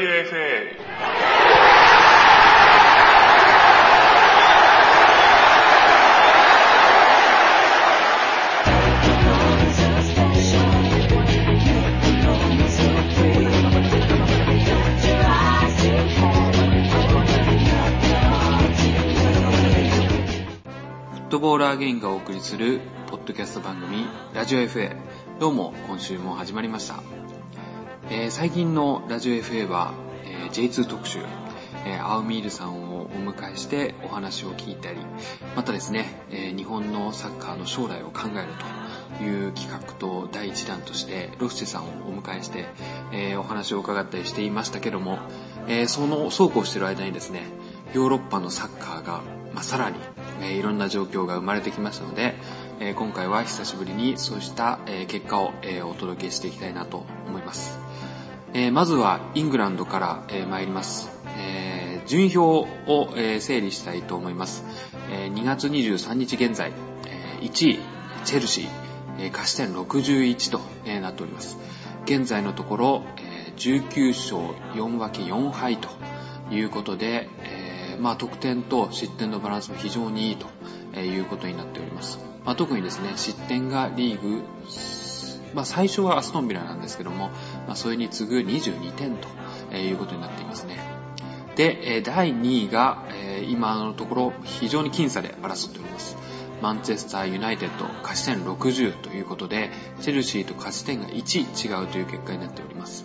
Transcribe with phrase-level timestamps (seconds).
[0.00, 0.30] ディオ FA
[21.12, 24.96] フットボーラーゲインがお送りするポッドキャスト番組ラジオ FA
[25.38, 27.02] どうも今週も始まりました、
[28.10, 31.20] えー最近のラジオ FA は、えー J2 特集、
[31.86, 34.98] えーアウミールさんをお迎えしてお話を聞いたり
[35.56, 38.52] またですね、えー日本のサッカーの将来を考える
[39.18, 42.66] という企画と第一弾としてロッシェさんをお迎えして、
[43.12, 45.18] えーお話を伺ったりしていましたけども、
[45.68, 47.42] えーそのそうこうしている間にですね
[47.94, 49.22] ヨーロッパのサッカーが、
[49.54, 49.96] まあ、さらに、
[50.40, 52.34] えーいろんな状況が生まれてきましたので、
[52.80, 57.89] え今回は久しぶりにそうした、え結果を、えお届けしていきたいなと思います。
[58.52, 61.10] えーまずはイングランドから、えー参ります。
[61.38, 64.64] えー順位表を、えー整理したいと思います。
[65.10, 66.72] えー2月23日現在、
[67.06, 67.78] えー1位、
[68.24, 68.68] チェルシー、
[69.18, 71.58] えー勝ち点61と、えーなっております。
[72.04, 75.88] 現在のところ、えー19勝4分け4敗と
[76.50, 80.46] いうことで、えーまあ、得点と失点のバランスも非常にいいと
[80.94, 82.18] えーいうことになっております。
[82.44, 84.42] まあ、特にですね、失点がリーグ、
[85.52, 87.30] まあ、最初はアストンビラなんですけども、
[87.70, 89.28] まあ、それに次ぐ22点と
[89.70, 90.76] えいうことになっていますね。
[91.54, 96.16] で、え第2位が、え今のところ非常に僅差で争っております。
[96.60, 103.04] マンチェスターユナイテッド勝ち点60ということで、チェルシーと勝ち点が1違うという結果になっております。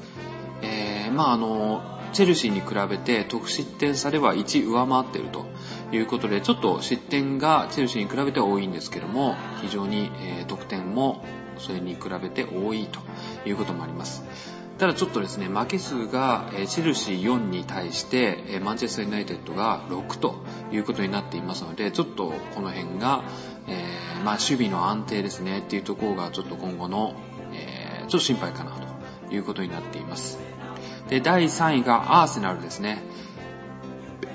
[0.64, 5.46] えーまああの、チェルシーに比べて得失点差では1上回っていると
[5.92, 11.24] いうことで、ちょっと失点がチェルシーに比べて多いんですけども、非常に、え得点も
[11.60, 13.00] それに比べて多いと
[13.48, 14.24] いうこともあります。
[14.78, 23.24] ただちょっとですね、負け数がチェルシー4に対して、マンチェスターユナイテッドが6ということになっていますので、ちょっとこの辺が、
[23.68, 27.16] えーまあ守備の安定ですねっていうところがちょっと今後の、
[27.54, 28.72] えーちょっと心配かな
[29.28, 30.40] ということになっています。
[31.10, 33.02] で、第3位がアーセナルですね。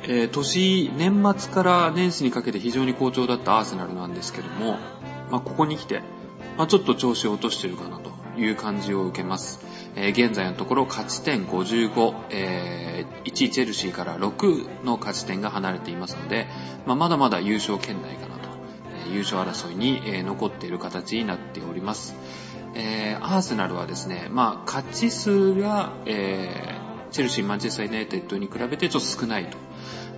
[0.04, 4.78] えー年、年末から年始にかけて非常に好調だったアーセナルなんですけども、
[5.30, 6.02] まあ、ここに来て、
[6.56, 9.60] まあ、ちょっと調子を落としてるかなという感じを受けます。
[9.96, 16.46] えー現在のところ勝ち点55、えー1チェルシーから6の勝ち点が離れていますので、
[16.86, 18.48] まあ、まだまだ優勝圏内かなと、
[19.06, 22.14] えー優勝争いに、えー残っている形になっております。
[22.74, 29.58] えーアーセナルはですね、まあ、勝ち数が、えーチェルシー、マンチェスター・ユナイテッドに比べてちょっと少ないと。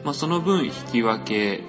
[0.04, 1.62] まあ、その分、引き分け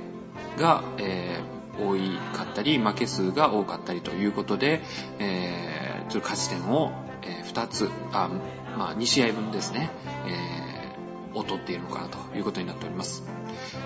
[0.59, 1.95] が、えー多
[2.37, 4.83] かったり、負け数が多かったりということで、
[5.17, 6.91] えーちょっと勝ち点を、
[7.21, 8.29] え2つ、あ、
[8.77, 9.89] まあ、2試合分ですね、
[10.27, 10.73] えー
[11.35, 13.23] を取っているのかなということになっております。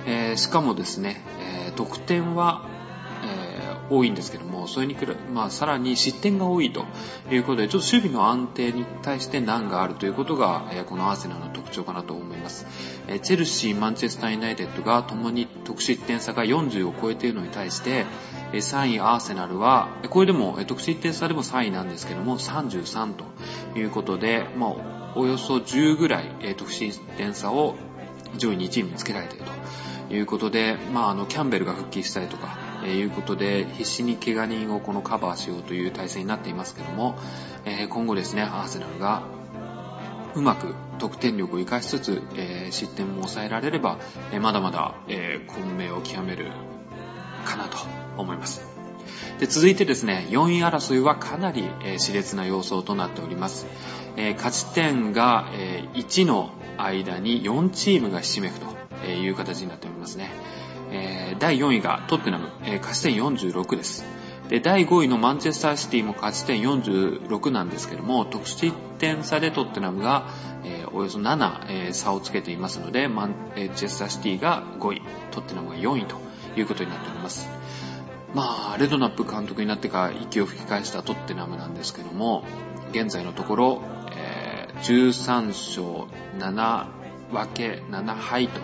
[0.06, 1.22] えーしかもですね、
[1.68, 2.68] えー得点は、
[3.90, 6.86] 多いんですけども、それに比べ、まあ、さらに失点が多いと
[7.32, 12.66] いうことで、ちょっと守備の安定に対して難があるということが、えーこのアーセナルの特徴かなと思います。
[13.08, 18.06] えーチェルシー、マンチェスター・ユナイテッドが共に得失点差が40を超えているのに対して、
[18.54, 23.26] えー3位アーセナルは、これでも、えー得失点差でも3位なんですけども、33と
[23.78, 24.74] いうことで、まあ、
[25.16, 27.76] およそ10ぐらい、えー得失点差を
[28.38, 29.46] 上位2チームにつけられている
[30.10, 37.18] ということで、まあ、あの、キャンベルが復帰したりとか、えーいうことで、必死に怪我人をこのカバーしようという体制になっていますけども、
[37.66, 39.24] え今後ですね、アーセナルが
[40.36, 44.00] うまく得点力を生かしつつ、え失点も抑えられれば、
[44.32, 46.52] えまだまだ、え混迷を極める
[47.46, 47.78] かなと
[48.18, 48.62] 思います。
[49.40, 53.68] で続いてですね、4位争いはかなり、えー熾烈な様相となっております。
[54.16, 60.32] えー勝ち点が、えー1の間に4チームがひしめくという形になっておりますね。
[60.92, 64.06] えー第4位がトッテナム、えー勝ち点46です。
[64.50, 70.30] で、第5位のマンチェスターシティも勝ち点46なんですけども、得失点差でトッテナムが、
[70.64, 73.36] えーおよそ7、えー差をつけていますので、マン
[73.76, 75.02] チェスターシティが5位、
[75.32, 76.16] トッテナムが4位と
[76.56, 77.50] いうことになっております。
[78.34, 82.44] まあ、レドナップ監督になってから息を吹き返したトッテナムなんですけども、
[82.92, 83.82] 現在のところ、
[84.16, 86.08] えー13勝
[86.38, 86.88] 7
[87.32, 88.62] 分け7敗と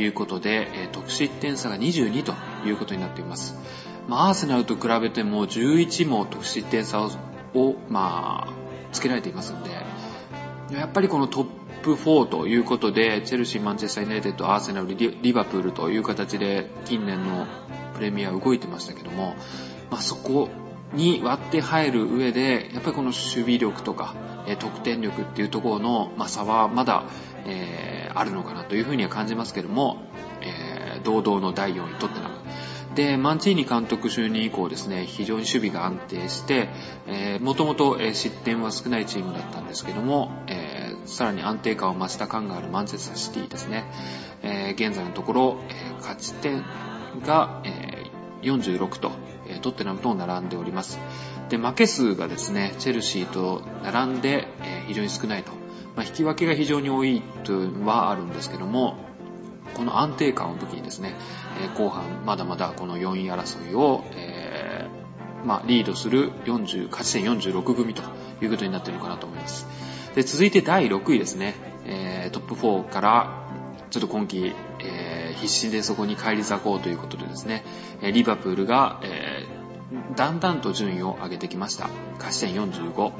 [0.00, 2.34] いうことで、えー得失点差が22と
[2.66, 3.56] いうことになっています。
[4.08, 7.02] まあ、アーセナルと比べても11も得失点差
[7.54, 8.52] を、まあ、
[8.92, 9.70] つけられていますので、
[10.74, 11.46] やっぱりこのトッ
[11.82, 17.46] プ4ということで、チェルシー、マンチェスター・ユナイテッド、アーセナル、リリバプールという形で近年の
[17.94, 19.36] プレミア動いてましたけども、
[19.90, 20.48] まあ、そこ
[20.94, 24.14] に割って入る上で、やっぱりこの守備力とか、
[24.58, 27.04] 得点力っていうところの、まあ、差はまだ、
[27.48, 30.02] えー、あるのかなというふうには感じますけども、
[30.42, 32.34] えー、堂々の第4位トッテナム。
[32.94, 36.68] で、マンチーニ監督就任以降ですね、非常に守備が安定して、
[37.06, 43.84] えー、もともと失点は少ないチームだったんですけども、えー、さらに安定感を増した感があるマンチェスターシティですね。
[44.42, 46.64] えー、現在のところ、えー、勝ち点
[47.24, 49.12] が、えー、46と、
[49.46, 50.98] えー、トッテナムと並んでおります。
[51.48, 55.57] で、負け数がですね、チェルシーと並んで、えー、非常に少ないと。
[55.98, 58.94] まあ、引き分けが非常に多いというのはあるんですけども、
[59.74, 61.16] この安定感を武器にですね、
[61.60, 68.02] えー、後半まだまだこの4位争いを、えー、まあ、リードする40、勝ち点46組と
[68.40, 69.66] いうことになっているのかなと思います。
[70.14, 73.48] で、続いて第6位ですね、えー、トップ4から
[73.90, 77.64] ちょっと今季、えー、必死でそこに返り咲こうということでですね、
[78.12, 79.37] リバプールが、えー、
[80.18, 81.88] だんだんと順位を上げてきました。
[82.18, 83.12] 勝ち点45。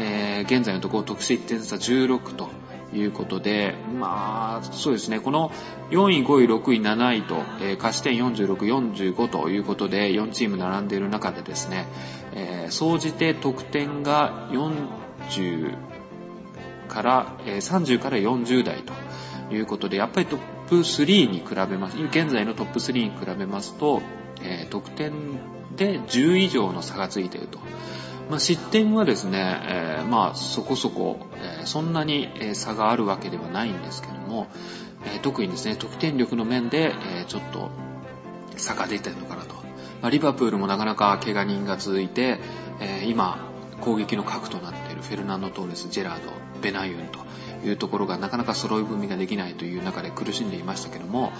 [0.00, 2.48] えー、現在のところ得失点差16と
[2.92, 5.52] いうことで、まあ、そうですね、この
[5.90, 11.86] 4位、5位、6位、7位と、えー、勝ち点46、45ということで、4チーム並んでいる中でですね、
[12.32, 15.76] えー、総じて得点が40
[16.88, 24.02] から、えー、30から40台ということで、やっぱりトップ3に比べます、現在のトップ3に比べますと、
[24.42, 25.12] えー、得点
[25.76, 27.58] で10以上の差がついていると。
[28.30, 34.46] まあ、失点はですね、えー、まあそこそこ、えー、そんなに差があるわけではないんですけども、
[35.04, 37.70] えー、特にですね、得点力の面で、えちょっと
[38.56, 39.54] 差が出てるのかなと。
[40.00, 42.38] まあ、リバプールもなかなか怪我人が続いて、
[42.80, 43.50] え今、
[43.80, 46.30] 攻撃の核となっているフェルナンド・トーレス、ジェラード、
[46.60, 51.32] ベナユンというところがなかなか揃い踏みができないという中で苦しんでいましたけども、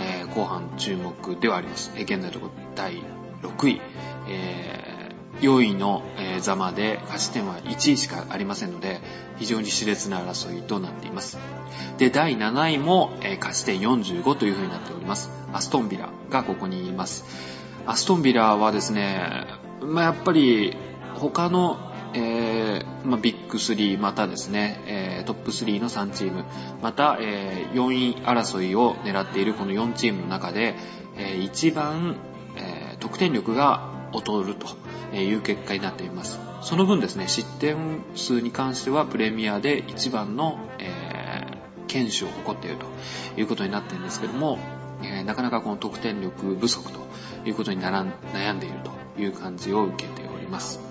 [0.00, 1.92] え、後半注目ではあります。
[1.96, 3.02] え、現在のところ第
[3.42, 3.80] 6位、
[4.28, 9.00] えー、4位の、え、座まで勝ち点は1位しかありませんので、
[9.38, 11.38] 非常に熾烈な争いとなっています。
[11.98, 15.30] で、第7位も、え、勝ち点45という風になっております。
[15.52, 17.24] アストンビラがここにいます。
[17.86, 19.46] アストンビラはですね、
[19.80, 20.76] まあ、やっぱり
[21.14, 26.44] 他のえー、まあ、ビッグ3、またですね、えー、トップ3の3チーム、
[26.82, 30.74] また、えー、4位争いを狙っているこの4チームの中で、
[31.16, 32.16] えー、一番、
[33.18, 36.38] 得点力が劣るという結果になっています。
[36.62, 37.76] その分ですね、失点
[38.14, 42.86] 数に関してはプレミアで一番の、えー、堅守を誇っていると
[43.36, 44.58] いうことになっているんですけども、
[45.02, 47.00] えー、なかなかこの得点力不足と
[47.44, 48.78] いうことに悩んでいる
[49.16, 50.87] という感じを受けております。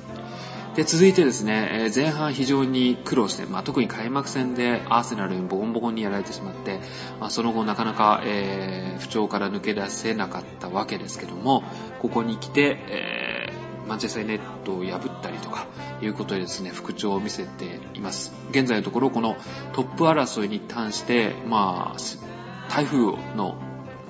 [0.77, 6.79] で、続いてですね、前半非常に苦労して、まあ、特に開幕戦でアーセナルにボコンボコンにやられてしまって、
[7.19, 11.63] まあ、その後なかなか、えー、不調から抜け出せなかったわけですけども、
[11.99, 15.65] ここに来て、えー、マンチェスターネットを破ったりとか、
[15.99, 18.31] いうことでですね、復調を見せています。
[18.51, 19.35] 現在のところ、この
[19.73, 23.57] トップ争いに関して、まあ、台風の、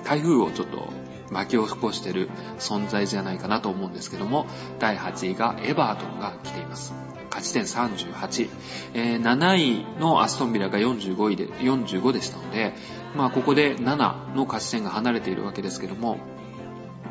[0.04, 0.97] 台風をちょっと
[1.30, 4.46] 巻き起こしている存在じゃないかなと思うんですけども、
[4.78, 6.94] 第8位がエバートンが来ています。
[7.30, 8.50] 勝ち点38。
[8.94, 12.74] えー、7位のアストンビラが45位で、45でしたので、
[13.16, 16.18] まあここで7の勝ち点が離れているわけですけども、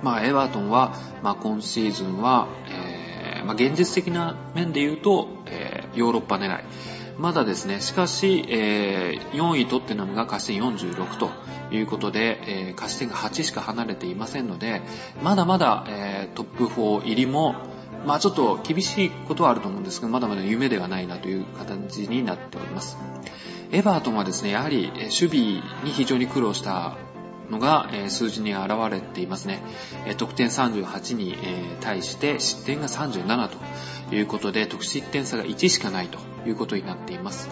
[0.03, 0.93] まあエバートンは、
[1.23, 6.63] まあ今シーズンは、えー、まあ現実的な面で言うと、えー、ヨーロッパ狙い。
[7.17, 11.31] まだですね、しかし、えー、4位トッテナムが勝ち点46と
[11.71, 14.81] いうことで、えー、勝ち点が8しか離れていませんので、
[15.23, 17.55] まだまだ、えー、トップ4入りも、
[18.05, 22.97] まあちょっと厳しいことはあると思うんですが、まだまだ夢ではないなという形になっております。
[23.71, 25.39] エバートンはですね、やはり守備
[25.83, 26.97] に非常に苦労した
[27.49, 29.61] のが、え数字に現れていますね。
[30.05, 33.49] え得点38に、え対して失点が37
[34.09, 37.49] ということで、得失点差が1しかないということになっています。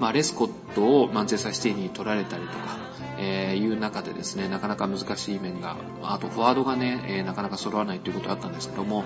[0.00, 2.78] まあ、レスコットをマンチェスターシティに取られたりとか、
[3.18, 9.04] えー、いう中でですね、なかなか難しい面が、あとフォワードがね、えー、なかなか揃わないということがあったんですけども、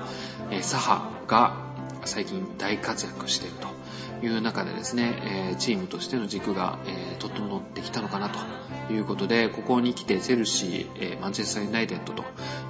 [0.51, 1.72] えー、サハが
[2.05, 12.25] 最近大活躍しているという中でですね、えー、チームとしての軸が、えー、整ってきたのかなということで、ここに来てチェルシー、えー、マンチェスターユナイテッドと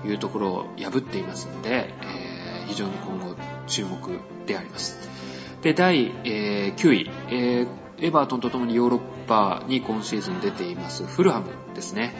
[0.06, 3.36] いうところを破っていますので、えー、非常に今後
[3.66, 4.98] 注目であります。
[5.62, 12.14] で、第、えー、9位、えー、エバートンとともにヨーロッパに今シーズン出ていますフルハムですね。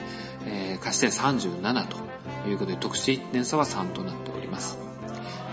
[0.45, 1.97] えー、勝ち点37と
[2.49, 4.77] いうことで、特殊点差は3となっております。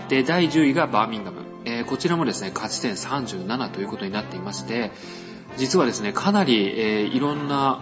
[0.09, 1.40] で、第10位がバーミンガム。
[1.81, 4.91] ー、こちらもですね、勝ち点37ということになっていまして、
[5.57, 7.81] 実はですね、かなり、えー、いろんな、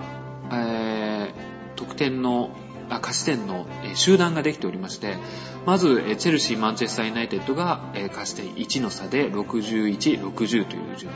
[0.51, 2.51] えー、得点の
[2.89, 5.17] あ勝ち点の、え集団ができておりまして、
[5.65, 11.15] まず、えチェルシー、マンチェスター・ユナイテッドが、え勝ち点1の差で61、60という順位。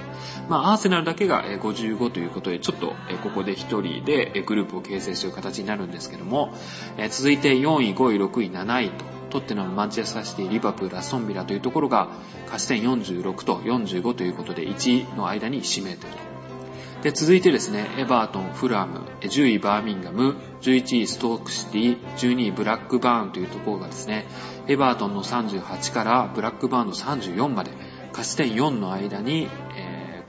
[0.50, 6.54] まあ、アーセナルだけが、え55ということで、ちょっと、えここで1人で、えグループを形成する形になるんですけども、
[6.98, 12.10] え続いて4位、5位、6位、7位と、トッテナム、マンチェスターシティ、リバプール、アストンビラというところが、
[12.46, 17.02] 勝ち点46と45ということで、1の間にひしめいていると。
[17.02, 24.28] で、続いてですね、エバートン、フラム、10位バーミンガム、11位ストークシティ、12位ブラックバーンというところがですね、
[24.68, 27.72] エバートンの38からブラックバーンの34まで、
[28.12, 30.24] 勝ち点4の間に、え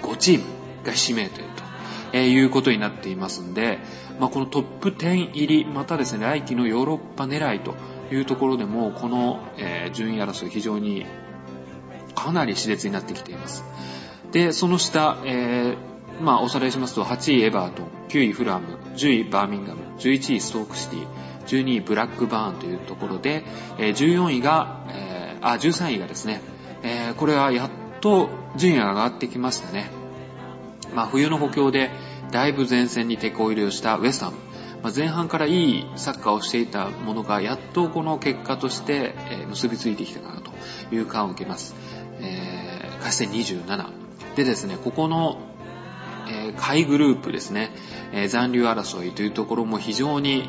[0.00, 0.44] ー、5チーム
[0.84, 1.62] がひしめいていると、
[2.14, 3.78] えー、いうことになっていますんで、
[4.18, 7.74] まあ、このトップ10入り、またですね、来季のヨーロッパ狙いと
[8.08, 11.06] というところでも、この、えー、順位争い非常に
[12.14, 13.64] かなり熾烈になってきています。
[14.32, 21.06] で、その下、えー、まあ、おさらいしますと、8位エバートン、9位フラム、10位バーミンガム、11位ストークシティ、
[21.46, 23.44] 12位ブラックバーンというところで、
[23.78, 26.40] えー、14位が、えー、あ、13位がですね、
[26.82, 29.90] えー、これはやっと順位が上がってきましたね。
[30.94, 31.90] まあ、冬の補強で、
[32.30, 34.36] だいぶ前線に手こ入れをしたウェスタム。
[34.82, 40.52] まあ、前半からいいサッカーをしていたものが、やっとこの結果として、え、結びついてきたかなと
[40.94, 41.74] いう感を受けます。
[42.20, 43.86] えー、勝ち点27。
[44.36, 45.38] でですね、ここの
[46.30, 47.70] えー、下位グループですね、
[48.12, 50.48] えー、残留争いというところも非常に、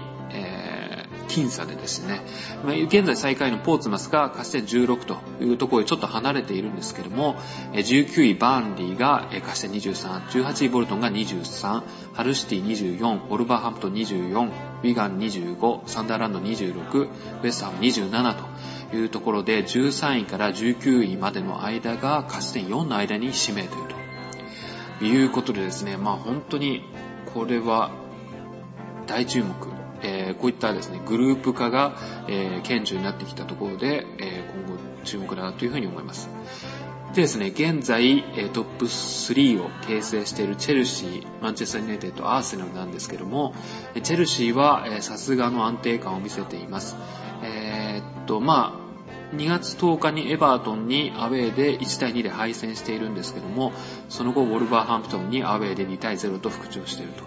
[1.43, 2.22] 僅差でですね、
[2.63, 7.36] まあ、現在最下位のポーツマスが勝ち点16というところでちょっと離れているんですけども、
[7.74, 12.65] 19位バーンリーが、勝ち点23、18位ボルトンが23、ハルシティ
[13.00, 18.36] 24、オルバーハンプトン24、ウィガン25、サンダーランド26、ウェスハム27
[18.89, 24.00] というところで13位から19位までの間が勝ち点4の間に占めていると。
[25.01, 26.84] いうことでですね、まあ本当に
[27.34, 27.91] これは
[29.08, 29.78] 大注目。
[30.01, 36.29] えー、こういったですね、グループ化が、えー、顕著になってきたところで、えー、今後注目だなというふうに思います。
[37.13, 43.56] でですね、現在、えトップ3を形成しているチェルシー、マンチェスター・ユナイテッド、アーセナルなんですけども、
[44.03, 46.98] チェルシーは、えさすがの安定感を見せています。
[47.41, 53.74] えー、っと、まあ、2月10日にエバートンにアウェーで1対2で敗戦しているんですけども、
[54.08, 57.24] その後ウォルバーハンプトンにアウェーで2対0と復調していると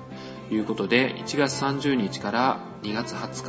[0.52, 3.42] ということで、1月30日から2月20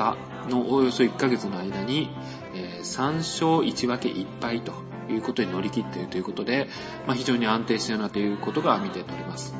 [0.46, 2.10] 日のおおよそ1ヶ月の間に、
[2.56, 4.72] えー3勝1分け1敗と
[5.10, 6.70] いうことに乗り切っているということで、
[7.06, 9.54] まあ、非常に安定しているなということが見て取れます。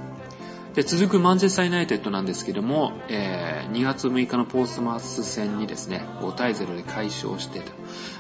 [0.74, 7.74] で、続くマンチェスターユナイテッドなんですけども、えー、2月6日のポースマス戦にですね、5対0で快勝してた。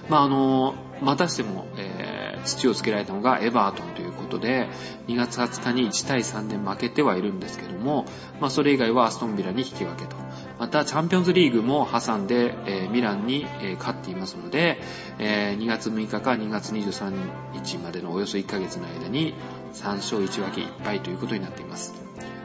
[0.10, 4.70] まあ、あの、またしても、えー、土をつけられたのがエバートンということで、
[5.08, 8.06] 2月20日に1対3で負けてはいるんですけども、
[8.40, 10.16] まあ、それ以外はアストンビラに引き分けと。
[10.60, 14.80] また、チャンピオンズリーグも挟んで、えー、ミランに、えー、勝っていますので、
[15.20, 17.12] えー、2月6日か2月23
[17.54, 19.34] 日までのおよそ1ヶ月の間に
[19.74, 21.94] 3勝1分け1敗ということになっています。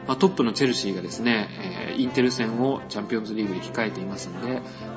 [0.09, 1.47] まあ、トップのチェルシーがですね、
[1.91, 4.53] えー、インテル戦をチャンピオンズリーグに控えていますので、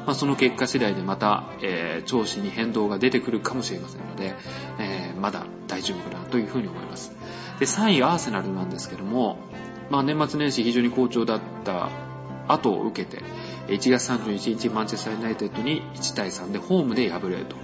[0.07, 4.33] まあ、その結果次第でまた、えー、調子に変動が出てくるかもしれませんので、
[4.79, 7.13] えー、まだ大丈夫かなというふうに思います。
[7.61, 9.37] で、3位アーセナルなんですけども、
[9.91, 11.91] まあ、年末年始非常に好調だった
[12.49, 13.23] 後を受けて、
[13.69, 17.57] 1月31日マンチェスターユナイテッドに1対3でホームで敗れると。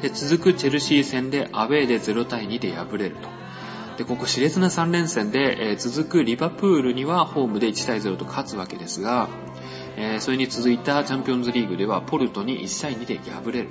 [0.00, 3.40] で、続くチェルシー戦でアウェーで0対2で敗れると。
[4.00, 9.28] で、ここ熾烈な3連戦で、えー、続くリバプールにはホームで1対0と勝つわけですが、
[9.98, 13.68] えー、それに続いたチャンピオンズリーグではポルトに1対2で敗れる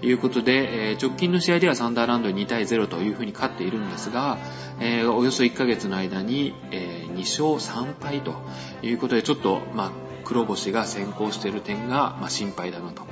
[0.00, 4.36] ということで、えー、直近の試合ではサンダーランドに2対0というふうに勝っているんですが、
[4.80, 8.34] えー、およそ1ヶ月の間に、えー、2勝3敗と
[8.82, 9.92] いうことで、ちょっと、まあ、
[10.26, 13.04] 黒星が先行している点が、まあ、心配だなと。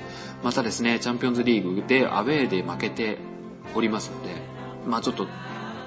[0.45, 3.17] またですね、チャンピオンズリーグでアウェーで負けて
[3.75, 4.35] おりますので、
[4.87, 5.27] まあちょっと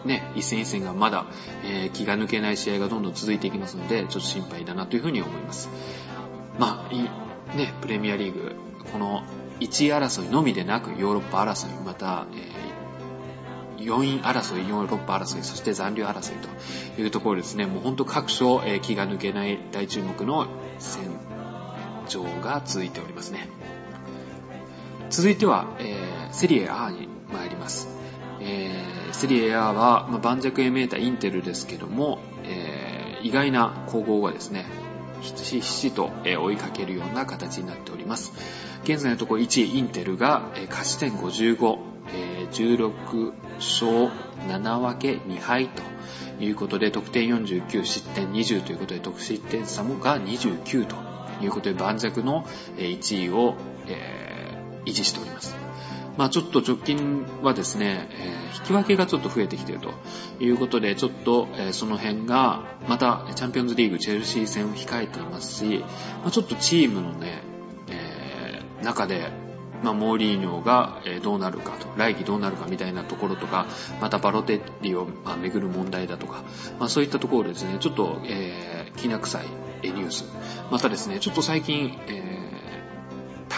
[0.06, 1.25] ね、一戦一戦がまだ、
[1.63, 5.70] えー、気が抜けない試合がどんどん続いていきますので、ちょっと心配だなというふうに思います。
[6.58, 7.01] まあ、い
[7.58, 8.56] ね、プレミアリーグ、
[8.91, 9.24] この
[9.60, 12.25] 1位争いのみでなく、ヨーロッパ争い、また、
[13.77, 16.38] えー、4位争い、ヨーロッパ争い、そして残留争い
[16.96, 21.03] というところですね、もうほんと各所、えー、気が抜けない大注目の戦
[22.08, 23.50] 場が続いておりますね。
[25.10, 27.99] 続いては、えー、セリエ A に参ります。
[28.41, 34.65] えー、セリエ A は、まあ、盤石へ見えたインテルですけども、えー、意外な攻防がですね、
[35.22, 38.31] ひしひしと追いかけるような形になっております。
[38.84, 41.77] 現在のところ1位インテルが勝ち点55、
[42.51, 44.10] 16勝
[44.48, 45.84] 7分け2敗と
[46.39, 50.96] いうことで、得点49、失点20ということで、得失点差もが29と
[51.41, 52.46] いうことで盤石の
[52.77, 53.55] 1位を、
[54.86, 55.69] 維持しております。
[56.20, 59.94] まあちょっと直近はですね、えー、引き分けがちょっと増えてきていると
[60.44, 65.80] いうことで、ちょっと、えー、その辺が、またチャンピオンズリーグチェルシー戦を控えていますし、
[66.22, 67.42] まあ、ちょっとチームのね、
[67.88, 69.32] えー、中で、
[69.82, 73.68] まあ、モーリーニョがどうなるかと、来季どうなるかみたいなところとか、
[74.02, 75.08] またバロテッリを
[75.42, 76.44] めぐる問題だとか、
[76.82, 79.46] まあ、そういったところですね、ちょっと、えー、きな臭い
[79.84, 80.26] ニュース。
[80.70, 82.38] またですね、ちょっと最近、えー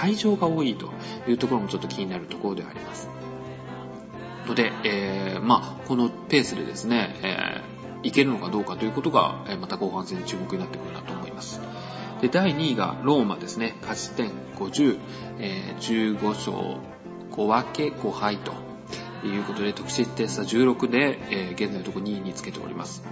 [0.01, 0.91] 退場が多いと
[1.27, 3.07] いうところもちょっと気になるところではあります。
[4.47, 11.61] ので、えー、まあ、このペースでですね、えー、いけるのかどうかということが、えまた後半戦に注目になってくるなと思います。
[12.19, 13.75] で、第2位がローマですね。
[13.81, 14.99] 勝ち点50、
[15.37, 16.51] えー、15勝
[17.31, 18.53] 5分け5敗と
[19.23, 23.03] いうことで、得失点差16で、えー、現在のところ2位につけております。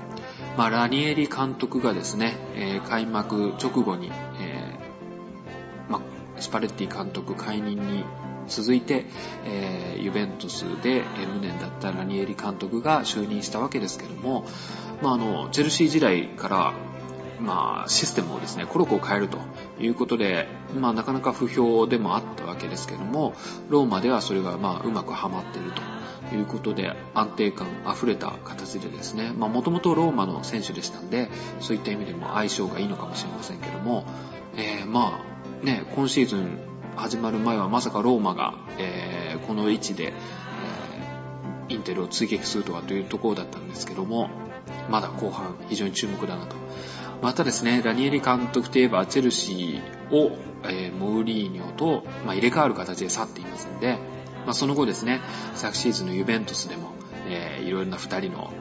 [0.57, 4.11] まあ、ラニエリ監督がですね、えー、開幕直後に、
[6.39, 8.03] スパレッティ監督解任に
[8.47, 9.05] 続いて、
[9.45, 11.03] えー、ユベントスで
[11.33, 14.45] 無念だったラニエリ監督が就任したわけですけども、
[15.01, 16.73] まあ、あのチェルシー時代から
[17.39, 19.39] まあ、システムをですね、コロコロ変えると
[19.79, 23.33] いうことで、まあ、なかなか不評でもあったわけですけども、
[23.69, 31.29] ローマではそれがまあ、うまくはまっているということで、安定感あふれた形でですね、もともとローマの選手でしたんで、
[31.61, 34.05] そういった意味でも相性がいいのかもしれませんけども、
[34.57, 36.57] えー、まあ、ね、今シーズン
[36.95, 44.29] 始まる前はまさかローマが、えー、この位置で、えー、インテルを追撃するとかというところだったんですけども、
[44.89, 46.55] まだ後半非常に注目だなと。
[47.21, 53.97] またですね、ダニエリ監督といえばチェルシーを、えー、モーリーニョと、まあ、入れ替わる形で去っていますので、
[54.45, 55.19] まあ、その後ですね、
[55.55, 56.91] 昨シーズンのユベントスでも、
[57.27, 58.51] えー、いろいろな二人の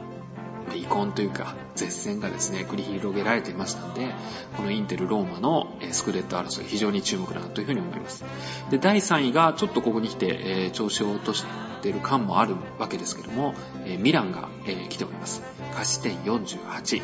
[0.75, 4.13] 遺恨というか、絶戦がですね、繰り広げられていましたので、
[4.57, 8.23] このインテル・ローマのスクレット争い、非常に注目だなというふうに思います。
[8.69, 11.45] で、第3位が、ちょっとここに来て、えー、調子を落とし
[11.81, 13.53] ている感もあるわけですけども、
[13.85, 15.41] えー、ミランが、えー、来ております。
[15.71, 17.01] 勝ち点48。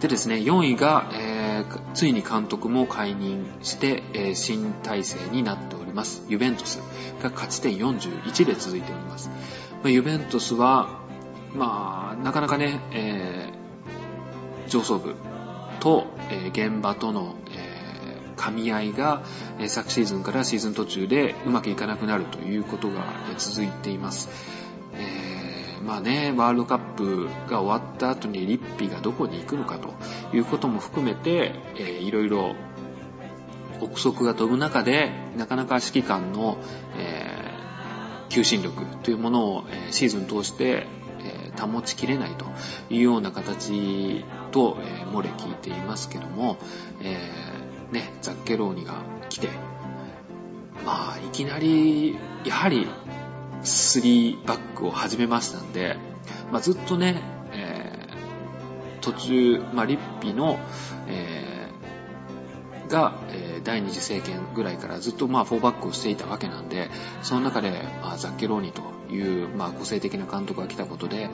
[0.00, 6.24] でですね、4位が、えー、ついに監督も解任して、えー、新体制になっております。
[6.28, 6.80] ユベントス
[7.22, 9.30] が勝ち点41で続いております。
[9.82, 11.01] まあ、ユベントスは、
[11.54, 15.14] まあ、なかなかね、えー、上層部
[15.80, 19.22] と、えー、現場との、えー、噛み合いが、
[19.58, 24.30] えー、昨シーズンからシーズン途中でうまくいかなくなるということが、えー、続いています。
[24.94, 29.94] えー、まあね、ワールドカップが終わった後にリッピーがどこに行くのかと
[30.34, 32.54] いうことも含めて、えー、いろいろ
[33.80, 36.56] 憶測が飛ぶ中で、なかなか指揮官の、
[36.96, 40.86] えー、求心力というものを、えー、シーズン通して、
[41.58, 42.46] 保ちきれないと
[42.90, 46.58] いうような形と、えー、漏れ聞いていますけども、
[47.00, 49.48] えー、ね、ザッケローニが来て、
[50.84, 52.88] まあ、いきなり、やはり、
[53.62, 55.96] 3バックを始めましたんで、
[56.50, 60.58] まあ、ずっとね、えー、途中、まあ、リッピの、
[61.08, 66.90] えー、が、え、第二次政権ぐらいからずっとまあ4バックをしていたわけなんで、
[67.22, 67.70] その中で、
[68.02, 71.28] まあ、ザッケローニという、まあ、個性的な監督が来たことで、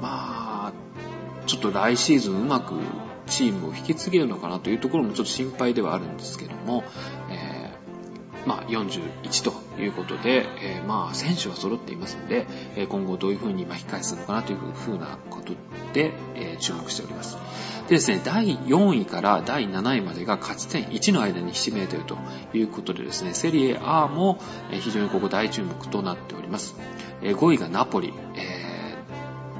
[0.00, 0.72] まあ、
[1.46, 2.74] ちょっと来シーズンうまく
[3.26, 6.84] チームを引き継げるのかなというところもちょっと心配ではあるんですけども、
[7.30, 7.47] え、
[8.48, 12.46] まあ、41ということで、えー、まあ、選手は揃っていますので、
[12.88, 15.52] 今後どういうふうに巻き返すのかなというふうなこと
[15.92, 17.36] で、え、注目しております。
[17.88, 22.16] でですね、第4位から第7位までが勝ち点1の間にひしめいていると
[22.54, 24.38] いうことでですね、セリエ A も
[24.70, 26.74] 非常にここ大注目となっております。
[27.20, 28.57] 5位がナポリ、えー、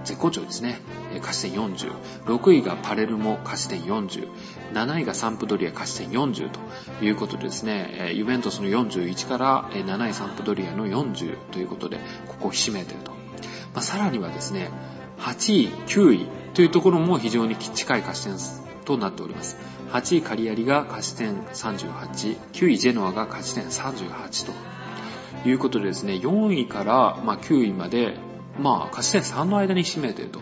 [0.05, 0.81] 絶好調ですね。
[1.21, 1.93] 勝ち点40。
[2.25, 4.29] 6位がパレルモ、勝ち点40。
[4.73, 13.13] 7位がサンプドリア、勝ち点40ということでですね、ユベントスの41から7位サンプドリアの40ということで、ここをひしめいていると。
[13.75, 14.71] まあ、さらにはですね、
[15.19, 18.37] 8位、9位というところも非常に近い勝ち点
[18.85, 19.57] となっております。
[19.93, 28.17] 8位カリアリが勝ち点38、9位ジェノアが勝ち点38ということでですね、4位から、ま、9位まで、
[28.59, 30.41] まあ、勝ち点3の間に占めていると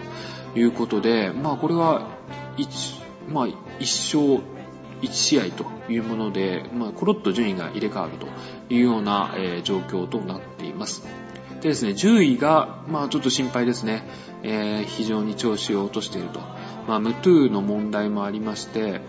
[0.59, 2.09] いうことで、まあ、これは
[2.57, 4.57] 1、まあ、1勝
[5.03, 8.27] 1試合というもので、まあ、コロッと順位が入れ替わると
[8.73, 11.07] いうような、えー、状況となっています。
[11.61, 14.05] でですね、10位が、まあちょっと心配ですね。
[14.43, 16.41] えー、非常に調子を落としていると。
[16.87, 19.01] まあムトゥーの問題もありまして、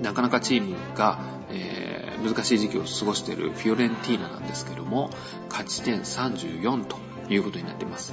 [0.00, 5.10] なかなかチームが、えー、難しい時期を過ごしているフィオレンティーナなんですけども、
[5.48, 6.96] 勝ち点34と
[7.28, 8.12] いうことになっています。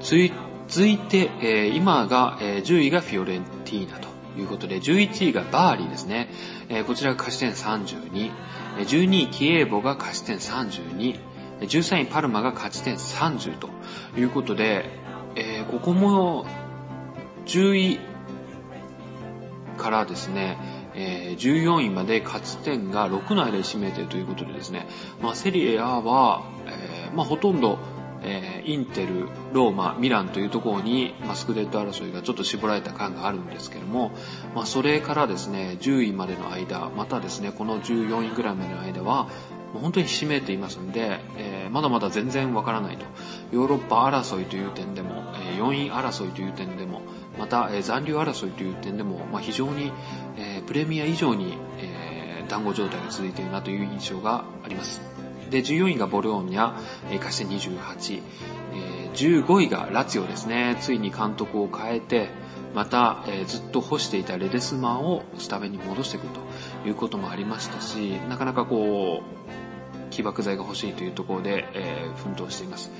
[0.00, 6.28] 続いて、えー、今が、えー、10位がフィオレンティーナということで、11位がバーリーですね。
[6.68, 8.30] えー、こちらが勝ち点32。
[8.78, 11.18] 12位キエーボが勝ち点32。
[11.60, 13.68] 13位パルマが勝ち点30と
[14.16, 14.86] いうことで、
[15.36, 16.46] えー、ここも
[17.46, 18.00] 10位
[19.76, 20.58] からですね、
[20.94, 24.86] えー、14位まで勝ち点が6の間で占めているということでですね、
[25.20, 26.42] まあ、セリエ A は、
[27.14, 27.78] まあ、ほとんど
[28.24, 34.12] えー、インテル、ローマ、ミランというところに、まあ、スクレット争いがちょっと絞られた感があるんですけども、
[34.54, 39.24] まあ、それからですね、10位までの間、またですね、この14位ぐらいまでの間は、
[39.74, 43.04] もう本当にひしめいていますので、えー、まだまだ全然わからないと。
[43.52, 47.02] ヨーロッパ争いという点でも、えー、4位争いという点でも、
[47.38, 49.92] また、えー、残留争いという点でも、まあ、非常に、
[50.38, 55.13] えー、プレミア以上に、えー、団子状態が続いているなという印象があります。
[55.50, 56.74] で、14位がボローニャ、
[57.10, 58.22] えー、勝ち点28、
[58.72, 60.76] えー、15位がラツィオですね。
[60.80, 62.28] ついに監督を変えて、
[62.74, 66.28] また、えー、ずっと干していたレデスマンをスタメンに戻してくる
[66.82, 72.90] ということもありましたし、なかなかこう、起爆剤が欲しいというところで、えー、奮闘しています。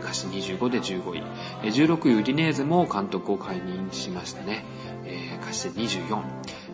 [0.00, 1.22] 歌詞25で15位。
[1.62, 4.64] えー、16位ウディネーゼも監督を解任しましたね。
[5.04, 6.22] えー、歌詞で24。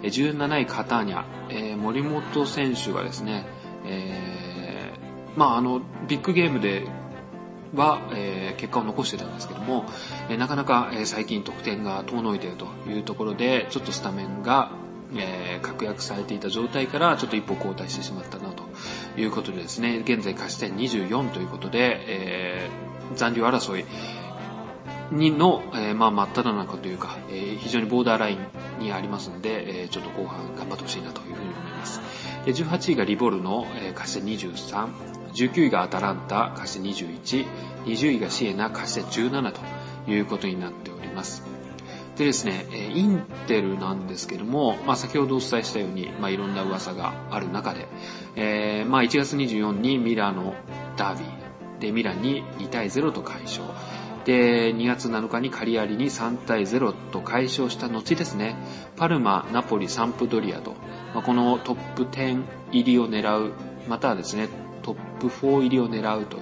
[0.03, 1.25] え、17位カターニャ。
[1.51, 3.47] えー、森本選手がですね、
[3.85, 4.50] えー
[5.37, 6.87] まあ、あの、ビッグゲームで
[7.75, 9.85] は、えー、結果を残してたんですけども、
[10.29, 14.73] えー、なかなか、えー、最近得点が遠のいているというところで、ちょっとスタメンが、
[15.15, 18.63] えー、確約されていた状態からちょっと一歩後退してしまったなと
[19.21, 23.85] いうことでですね、現在勝ち点24ということで、えー、残留争い
[25.13, 31.70] にの、えー、まあ、真っ只中というか、えー、非常にボーダーラインにありますので、えー、ちょっと後半頑張ってほしいなというふうに思います。
[32.47, 34.89] 18位がリボルの、えー、勝ち点23、
[35.33, 37.47] 19位がアタランタ、貸して21、
[37.85, 39.61] 20位がシエナ、貸して17と
[40.11, 41.43] いうことになっております。
[42.17, 47.89] でですね、インテルなんですけども、まあ、先ほどお伝えしたように、まあ、いろんな噂がある中で、
[48.37, 50.55] えー、まあ、1月24日にミラノ
[50.97, 53.65] ダービー、で、ミランに2対0と快勝。
[54.25, 58.57] で、2月7日にカリアリに3対0と快勝した後ですね、
[58.97, 60.73] パルマ、ナポリ、サンプドリアと、
[61.15, 63.53] まあ、このトップ10入りを狙う、
[63.89, 64.49] またはですね、
[64.83, 66.39] トップ4入りを狙うと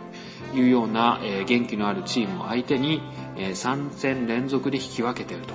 [0.54, 3.02] いうような、えー、元気のあるチームを相手に、
[3.36, 5.54] えー、3戦連続で引き分けていると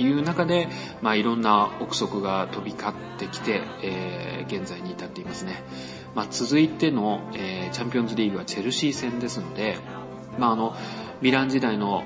[0.00, 0.68] いう中で、
[1.00, 5.62] まあ、いろんな憶測が飛び交ってきて、えー、現在に至っていますね。
[6.14, 9.78] まあ、続いての、えー、チャンピオンズリーグはチェルシー戦ですので、
[10.38, 10.74] まあ、あの、
[11.20, 12.04] ミラン時代の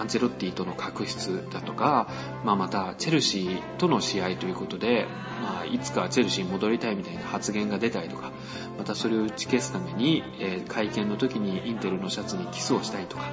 [0.00, 2.08] アンチェロッティとの確執だとか、
[2.42, 5.06] まあ、またチェルシーとの試合ということで、
[5.42, 8.32] まあ、いつかチェルシーに戻りたいみたいな発言が出たりとか、
[8.78, 13.24] またそれを打ち消すために、え、会見の時にインテルのシャツにキスをしたりとか、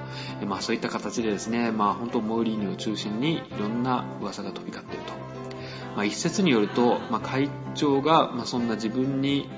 [0.42, 5.14] えまあ、そういった形でですね、まあ、本当モーリーニを中心にいろんな噂が飛び交っていると。
[5.96, 9.50] まあ、一説によると、まあ、会長が、まあ、そんな自分に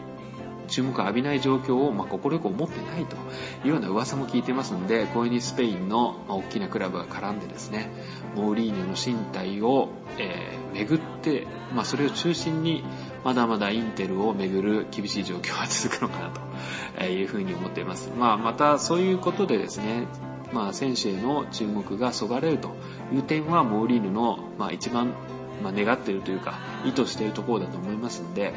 [0.69, 3.15] 注目を浴びない状況を、まあ、快く思ってないと
[3.65, 7.89] いうような噂も聞いてますので、こういうにスペインの、まあ、大きなクラブが絡んでですね、
[8.35, 12.83] モーリーニョの身体を、えー、巡って、まあ、それを中心に、
[13.23, 16.31] まだまだインテルをめぐる厳しい状況が続くのかな
[16.97, 18.11] というふうに思っています。
[18.17, 20.07] まあ、またそういうことでですね、
[20.53, 22.75] まあ、選手への注目がそがれると
[23.13, 25.13] いう点は、モウリーニョの、まあ、一番、
[25.63, 28.53] まあ、願っているというか、意図しているところだと思いますんで、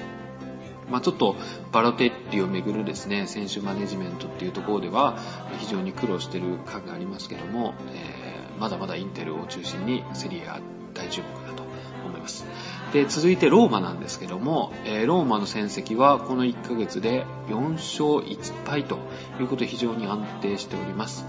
[0.90, 1.36] まあ、ちょっと
[1.72, 5.18] バロテッリをめぐるですね、選手マネジメントっていうところでは
[5.58, 10.60] 非常に苦労している感がありますけども、えー、まだまだインテルを中心にセリエA
[10.94, 11.62] 大注目だと
[12.06, 12.44] 思います。
[12.92, 18.98] で、続いてローマなんですけども、えー、ローマの戦績はこの1ヶ月で4勝1敗と
[19.40, 21.24] いうことで非常に安定しております。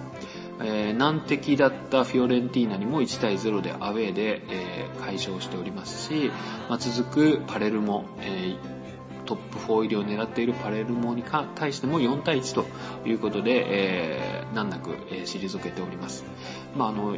[0.61, 6.31] えー、難敵だったフィオレンティーナにも1対0でアウェーで、えー、快勝しておりますし、
[6.69, 8.57] まあ、続くパレルも、えー、
[9.25, 11.23] トップ4入りを狙っているパレルモに
[11.55, 12.65] 対しても4対1と
[13.07, 16.23] いうことで、えー、難なく、えー、退けております。
[16.75, 17.17] まあ、あの、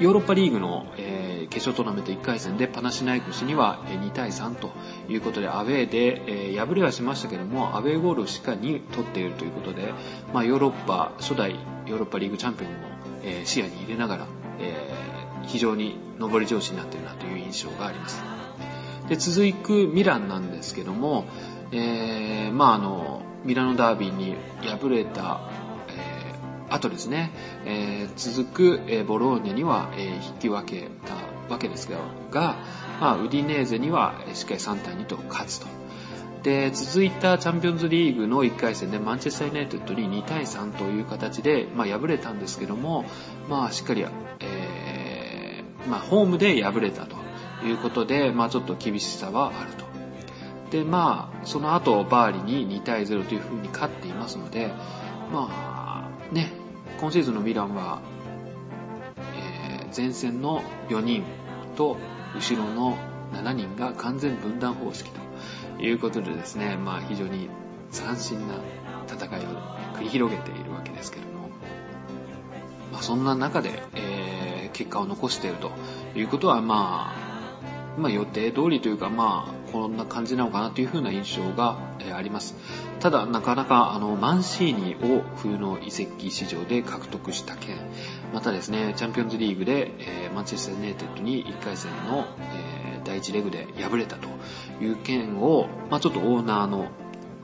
[0.00, 4.70] ヨーロッパリーグの、えー、決勝トーナメント1回戦でパナシナイコスにはえ2対3と
[5.10, 9.92] いうことでアウェーで、えー、敗れはしましたけどもアウェーゴールをしっかり取っているということで、
[10.32, 11.50] まあ、ヨーロッパ初代
[11.86, 12.78] ヨーロッパリーグチャンピオンも、
[13.24, 14.26] えー、視野に入れながら、
[14.58, 18.22] えー、非常に上り調子になっているなという印象があります。
[19.10, 21.24] で続くミランなんですけども、
[21.72, 25.40] えー、まああのミラノダービーに敗れた、
[25.88, 27.32] えー、後ですね、
[27.66, 31.90] えー、続く、えー、ボローニャには、えー、引き分けたわけです
[32.30, 32.54] が、
[33.00, 35.66] まあ、ウディネーゼにはしっかり3対2と勝つと。
[36.44, 43.04] で、続いたチャンピオンズリーグの1回戦でマンチェスター・ユナイテッドに2対3という形で、まあ、敗れたんですけども、
[43.48, 44.06] まあ、しっかり、
[44.38, 47.19] えー、まあ、ホームで敗れたと
[47.64, 49.90] いうことで、まあちょっと厳しさはあると。
[50.70, 54.72] で、まあ、その後、バーリに2対0という風に勝っていますので、
[55.32, 56.52] まあ、ね、
[57.00, 58.00] 今シーズンのミランは、
[59.34, 61.24] えー、前線の4人
[61.76, 61.96] と
[62.36, 62.96] 後ろの
[63.32, 65.10] 7人が完全分断方式
[65.76, 67.48] ということでですね、まあ非常に
[67.92, 68.54] 斬新な
[69.08, 69.42] 戦いを
[69.96, 71.48] 繰り広げているわけですけども、
[72.92, 75.72] まあそんな中で、えー、結果を残していると
[76.14, 77.29] いうことは、まあ、
[77.98, 82.54] まあ予定通りというか、まあこんな感じなのかなというふうな印象が、えあります。
[83.00, 87.76] ただ、なかなか、あの、マンシーニを冬の移籍市場で獲得した件、
[88.32, 94.28] またですね、チャンピオンズリーグで、え、マンチェスター・ユナイテッドに1回戦の、え、第1レグで敗れたと
[94.82, 96.88] いう件を、まあちょっとオーナーの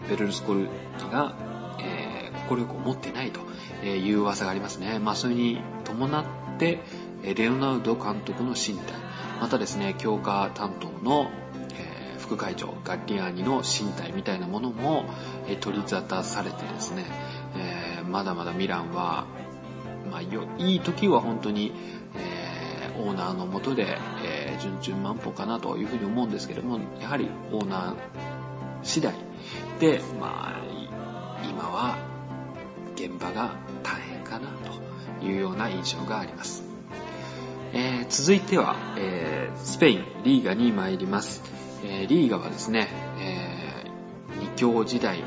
[0.08, 0.68] ベルルスコルニ
[1.10, 1.34] が、
[1.80, 3.40] えー、心よく思ってないと
[3.84, 4.98] いう噂がありますね。
[4.98, 6.24] まあそれに伴っ
[6.58, 6.80] て、
[7.34, 8.94] レオナルド監督の身体、
[9.40, 11.30] またですね、強化担当の
[12.18, 15.04] 副会長ガッリアーニの身体みたいなものも、
[15.60, 17.04] 取り沙汰されてですね、
[17.56, 19.26] えー、まだまだミランは、
[20.10, 21.72] まあ、いい時は本当に、
[22.16, 27.94] えー、オーナーのもとで、えー、順々満歩かなというふうに思うんですけどもやはりオーナー
[28.82, 29.14] 次第
[29.80, 31.98] で、まあ、今は
[32.94, 34.48] 現場が大変かな
[35.20, 36.65] というような印象があります。
[37.78, 41.42] えー、続いては、えー、スペインリーガに参ります。
[41.84, 42.88] えー、リーガはですね、
[43.20, 45.22] えー、二強時代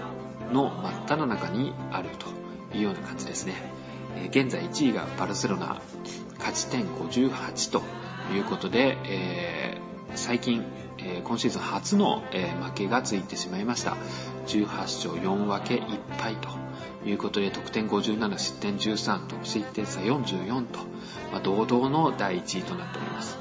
[0.52, 3.54] の真っ只中にあるというような感じですね。
[4.16, 5.80] え、現在1位がバルセロナ、
[6.40, 7.84] 勝ち点58と
[8.34, 9.78] いうことで、え、
[10.16, 10.66] 最近、
[10.98, 13.96] え、今シーズン初の、え、負けがついてしまいました。
[14.48, 16.50] 18勝4分け1敗と
[17.08, 20.80] いうことで、得点57、失点13と、失点差44と、
[21.32, 23.38] まあ、堂々の第1位となっております。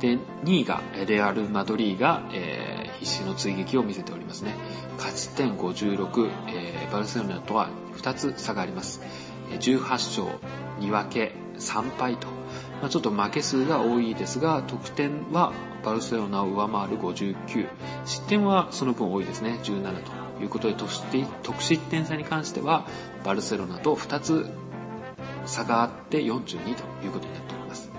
[0.00, 4.54] で、2位がレアル・マドリーが、えー、必死の追撃を見せておりますね。
[4.96, 9.00] 勝ち点56、えー、バルセロナとは2つ差があります。
[9.50, 10.26] 18勝
[10.80, 12.28] 2分け3敗と、
[12.80, 15.52] まあ、ちょっと負け数が多いですが、得点は
[15.84, 17.68] バルセロナを上回る59、
[18.04, 20.90] 失点はその分多いですね、17ということで、得
[21.62, 22.86] 失点差に関しては、
[23.24, 24.50] バルセロナと2つ
[25.48, 27.90] 差があって42ということになっております。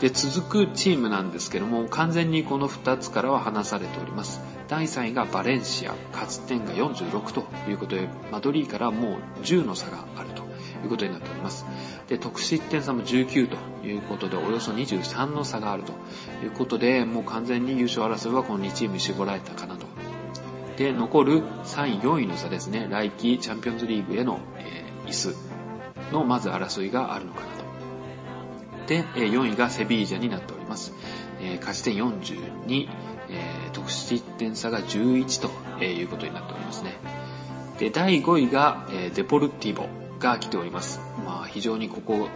[0.00, 4.40] で、続くチームなんですけども、完全にこの2つからは離されております。
[4.68, 11.64] 第3位がバレンシア、勝ち点が46ということで、マドリーからもう10の差があるということになっております。
[12.08, 13.56] で、得失点差も19と
[13.86, 15.92] いうことで、およそ23の差があると
[16.44, 19.86] いうことで、もう完全に優勝争いはこの2チームに絞られたかなと。
[20.76, 22.88] で、残る3位、4位の差ですね。
[22.90, 25.53] 来季チャンピオンズリーグへの、えー、椅子
[26.12, 27.64] のまず争いがあるのかなと。
[28.86, 30.92] で、4位がセビージャになっております。
[31.60, 32.88] 勝ち点42、
[33.72, 35.42] 得失点差が11
[35.78, 36.96] ということになっておりますね。
[37.78, 39.88] で、第5位がデポルティボ
[40.18, 41.00] が来ております。
[41.24, 42.28] まあ、非常にここ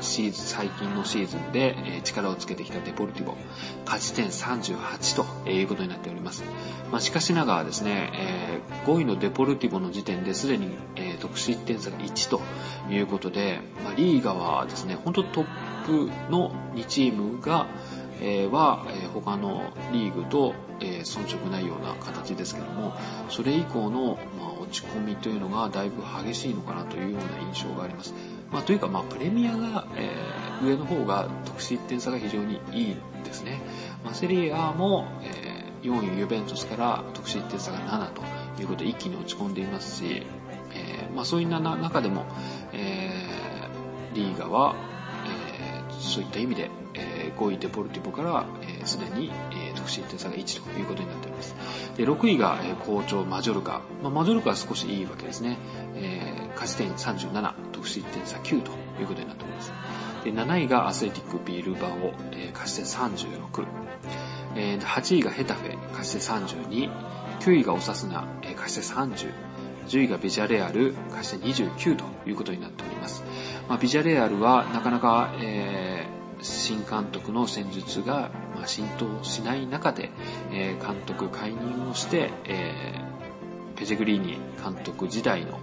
[0.00, 3.36] シーズン、最近のシーズンで、え力をつけてきたデポルティボ、
[3.84, 6.44] 勝ち点38ということになっております。
[6.90, 12.40] まあ、しかしながらですね、え、5位のデポルティボの時点ですでに、え、得失点差が1と
[12.90, 15.46] いうことで、まあ、リーガはですね、本当トッ
[15.86, 17.66] プの2チームが、
[18.20, 22.94] え、は、え、他のリーグと、え、遜色ないような形ですけども、
[23.28, 28.14] それ以降の、ま、落ち込みというのがだいぶ激しいのかなというような印象があります。
[28.54, 33.60] まあ、というか、まあ、プレミアが、えー、上の方が得失点差が非常にいいんですね。
[34.04, 38.22] まあ、セリアも、えー、4位ユベントスから得失点差が7と
[38.62, 40.24] いうことで一気に落ち込んでいますし、
[40.72, 42.26] えー、まあ、そういう中でも、
[42.72, 44.76] えー、リーガは、
[45.26, 48.46] えー、そういった意味で、えー、5位デポルティボから
[48.84, 51.56] すで、えー、に、えー、得失点差が1ということになっております。
[51.96, 53.80] で6位が、えー、好調マジョルカ。
[54.00, 55.58] まあ、マジョルカは少しいいわけですね。
[55.96, 59.72] えー、勝ち点37、得失点差9ということになっております。
[60.24, 63.66] で7位がアスレティックビールバオ、えー、勝ち点36。
[64.56, 66.90] えー、8位がヘタフェ、勝ち点32。
[67.40, 69.32] 9位がオサスナ、えー、勝ち点30。
[69.88, 73.22] 10位がビジャレアル、勝ち点29ということになっております。
[73.68, 80.10] まあ、ビジャレアルはなかなか、えー、新監督の戦術が、まあ、浸透しない中で、
[80.52, 85.58] えー、監督解任をして、えー、ペジェグリーニ監督時代の、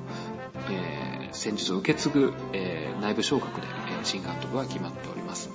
[0.70, 5.50] えー、戦術を受け継ぐ、えー、内部昇格で、えー、新監督が決まっております。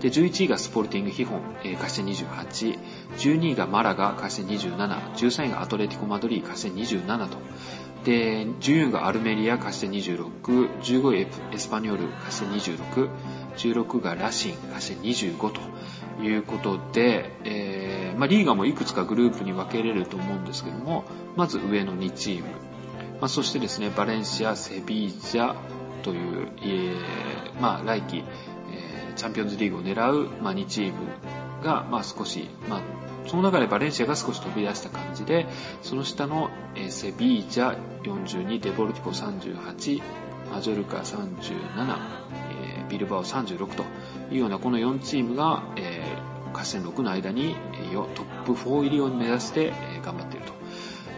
[0.00, 2.78] で、11位がスポルティング・ヒホン、えー、勝ち点28、
[3.18, 3.54] 12位。
[3.60, 7.36] がマラガ、勝ち点27、13位がアトレティコ・マドリー、勝ち点27と、
[8.04, 13.08] で、14位がアルメリア、貸して26、15位エスパニョール、貸して26、
[13.56, 15.60] 16位がラシン、貸して25と
[16.22, 21.04] いうことで、えー、まあ、リーガもいくつかグループに分けれると思うんですけども、
[21.36, 22.44] まず上の2チーム、
[23.20, 25.54] まあ、そしてですね、バレンシア、セビージャ
[26.02, 28.24] という、えー、まあ、来季、
[28.72, 30.98] えー、チャンピオンズリーグを狙う、まあ、2チーム
[31.62, 32.82] が、まあ、少し、まあ、
[33.26, 35.46] その中でバレンシアが少し飛び出した感じで、
[35.82, 40.02] その下の、えー、セビージャ42、デボルティポ38、
[40.50, 41.28] マジョルカ37、
[42.50, 43.84] えー、ビルバオ36と
[44.32, 47.54] いうようなこの4チームが、えー、勝ち点6の間に、
[47.92, 50.39] トップ4入りを目指して、頑張っていると。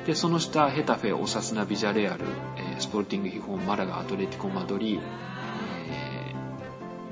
[0.06, 2.24] で、その下、ヘタフェ、オサスナ、ビジャレアル、
[2.56, 5.00] えー、スポルティング、ヒホン、マラガ、アトレティコ、マドリー、
[5.88, 6.34] え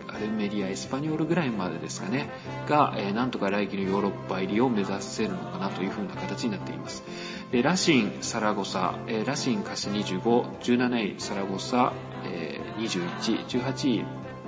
[0.09, 2.31] ー、アルメリア、エスパニョールぐらいまでですかね、
[2.69, 7.05] が、えー、なんとか来季のヨーロッパ入りを目指せるのかなというふうな形になっています。
[7.53, 11.93] で、ラシン、サラゴサ、えー、ラシン、カシ25、17位、サラゴサ、
[12.25, 14.05] えー、21、18位、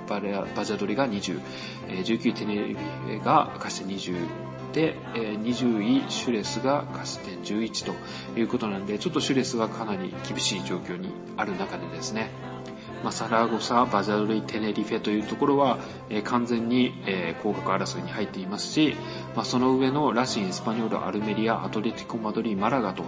[0.09, 4.17] ババジャドリが2019位、テネリフェがカシ20、
[4.73, 12.29] で、え20位シュレスが勝ち点11ということなんで、ちょっとシュレスはかなり厳しい状況にある中でですね、
[13.03, 15.77] まあ、サラゴサ、バジャルイ、テネリフェというところは、
[16.09, 18.95] えー、完全に、えー、降格争いに入っていますし、
[19.35, 23.03] まあ、その上のラシン、エスパニョール、アルメリア、アトレティコ・マドリー、マラガと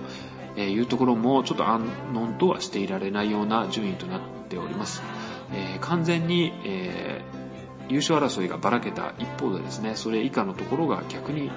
[0.60, 1.82] いうところもちょっと安
[2.14, 5.02] 穏とはしていられないような順位となっております。
[5.54, 7.22] えー、完全に、え
[7.90, 11.52] 優勝争いがばらけた一方でですね、それ以下のところが逆に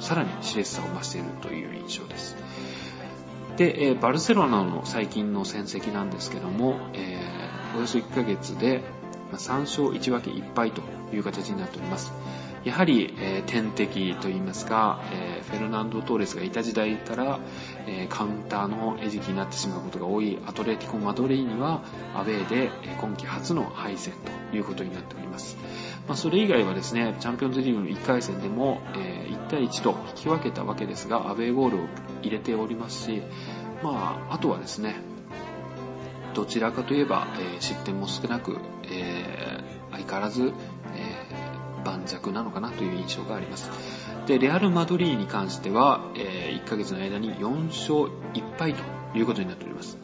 [0.00, 2.36] さらに熾烈さを増しているという印象です。
[3.56, 8.82] で、え、バルセロナの最近の戦績なんですけども、えー、およそ1ヶ月で
[9.32, 12.12] 3勝1分け1敗という形になっております。
[12.64, 17.40] やはり、えー、天敵といいますか、えー、フェルナンド・トーレスがいた時代から、
[17.86, 21.82] えー、カウンターの餌食になってしまうことが多いアトレティコ・マドレーニは
[22.14, 22.70] アウェーで、
[23.00, 24.12] 今季初の敗戦
[24.50, 25.56] ということになっております。
[26.06, 31.80] まあ、それ以外はですね、チャンピオンズリーグの1回戦でも、え1対1と引き分けたわけですが、アウェーゴールを
[32.20, 33.22] 入れておりますし、
[33.82, 34.96] まあ、あとはですね、
[36.34, 40.52] どちらかといえば、え失点も少なく、え相変わらず、
[41.84, 43.70] 盤石なのかなという印象があります。
[44.26, 48.82] で、レアル・マドリーに関しては、えー、1ヶ月の間に4勝1敗と
[49.18, 49.98] いうことになっております。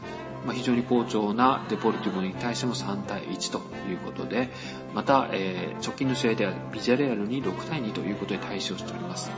[0.47, 3.59] まあ、非常に好調なデポルティボに対しても3対1と
[3.89, 4.49] いうことで、
[4.95, 9.31] また、えー、直近の試合ではビジャレアルに6対2ということで対処しております。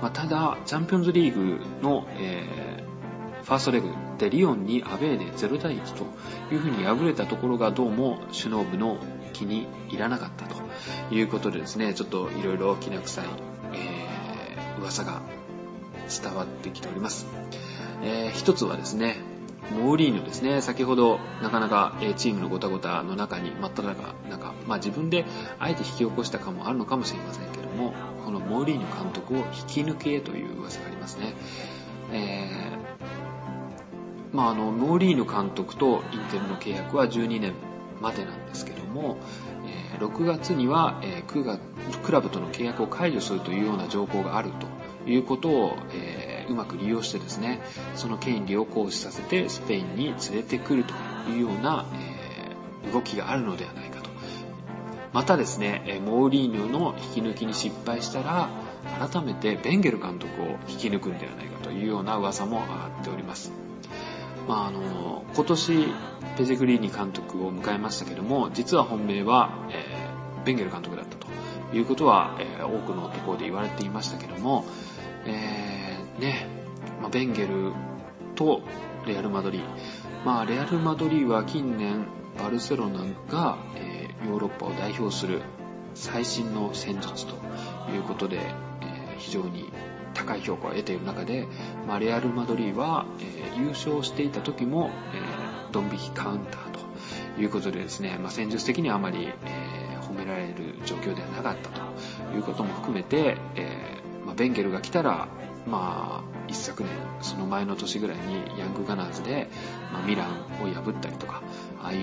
[0.00, 6.04] まあ、ただ、チャンピオンズリーグの、えー、ファーストレグでリオンにアウェーで0対1と
[6.54, 8.96] いうふうに敗れたところがどうも首脳部の
[9.34, 10.54] 気に入らなかったと
[11.14, 13.24] いうことでですね、ちょっといろいろきな臭い、
[13.74, 15.20] えー、噂が
[16.08, 17.26] 伝わってきております。
[18.02, 19.16] えー、一つはですね、
[19.72, 25.24] モーリーニョですね、先ほどなかなかチームのごたごたの中に真っ只中、なんか、まあ自分で
[25.58, 27.92] あえて引き起こしたかもあるのかもしれませんけども、
[28.24, 31.34] このモーリーニョ監督を引き抜けという噂がありますね。
[32.12, 37.54] えー、まああの、モーリーニョ監督とインテルの契約は12年
[38.04, 39.16] までなんですけども、
[39.66, 41.60] え6月には、え9月
[42.04, 44.50] クラブとの契約を解除するというような条項がある
[45.04, 47.60] ということを、え、うまく利用してですね
[47.94, 50.92] その権利を行使させてスペインに連れてくると
[51.30, 51.86] いうような、
[52.86, 54.10] え、動きがあるのではないかと。
[55.14, 58.48] またですねモーリーニョの引き抜きに失敗したら
[59.08, 63.63] 改めてベンゲル監督を引き抜くんではないかというような噂も上がっております。
[64.46, 65.86] まあ、あの今年
[66.36, 71.26] ペジェグリーニ監督を迎えましたけども実は本命は、えー、ベンゲル監督だったと
[71.76, 74.64] いうことは、えー、多くのところで言われていましたけども、
[75.26, 76.46] えー、ね、
[77.00, 77.72] まあ、ベンゲル
[78.34, 78.60] と
[79.06, 79.62] レアル・マドリー、
[80.24, 82.06] まあ、レアル・マドリーは近年
[82.38, 85.42] バルセロナが、えー、ヨーロッパを代表する
[85.94, 87.36] 最新の戦術と
[87.90, 89.70] いうことで、えー、非常に
[90.14, 91.46] 高い評価を得ている中で、
[91.86, 96.70] まあ、レアル・マドリーは、えー、優勝していた時も、えー、ドン引きカウンター
[97.36, 105.28] ということでですね、まあ、戦術的にはあまり、えー、褒められる状況ではなかったということも含めて、えまあ、ベンゲルが来たら、
[105.66, 109.48] まあ、一昨年、その前の年ぐらいにヤングガナーズで、
[109.92, 111.23] ま、ミランを破ったりと、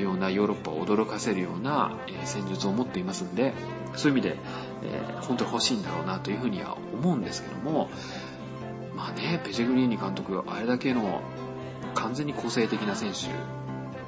[0.02, 3.54] ようなヨーロッパを驚かせるような、え戦術を持っていますんで、
[3.96, 4.38] そういう意味で、
[4.84, 7.90] え、本当に欲しいんだろうなというふうには思うんですけども、
[8.96, 11.22] まあね、ペジェグリーニ監督、あれだけの
[11.94, 13.28] 完全に個性的な選手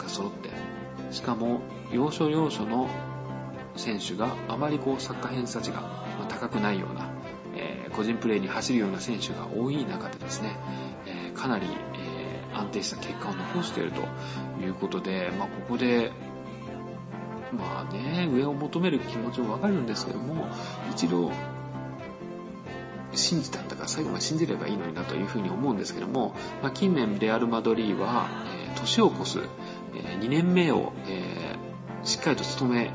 [0.01, 0.49] が揃って、
[1.11, 2.89] しかも要所要所の
[3.75, 7.09] 選手があまりこうサッカー偏差値が高くないような、
[7.55, 10.55] え、個人プレーに走るような選手が多い中でですね、
[11.05, 12.02] え、かなり、え
[12.53, 14.01] 安定した結果を残していると
[14.63, 16.11] いうことで、まあ、ここで、
[17.51, 20.47] まあね、上を求める気持ちもわかるんですけども、
[20.91, 21.31] 一度、
[23.15, 28.27] 信じたんだから最後まで信じればいいのになというふうに思うんですけども、まあ、近年レアル・マドリーは、
[28.71, 29.39] えー、年を越す、
[29.95, 32.91] えー、2年目を、えー、しっかりと務め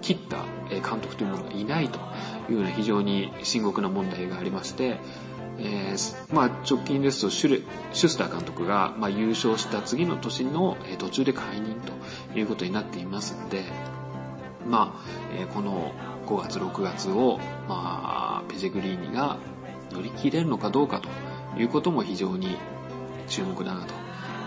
[0.00, 0.38] 切った
[0.70, 1.98] 監督というものがいないと
[2.48, 4.98] いうような非常に深刻な問題がありまして、
[5.62, 7.60] えー、まあ、直近ですとシュレ
[7.92, 13.64] シュスター監督が、まあ、優勝した次の年の、え途中で解任ということになっていますので、
[14.66, 15.00] まあ
[15.38, 15.92] えー、この
[16.26, 17.38] 5月6月を、
[17.68, 19.38] まあ、ペジェグリーニが
[19.90, 21.08] 乗り切れるのかどうかと
[21.60, 22.56] いうことも非常に
[23.28, 23.94] 注目だなと。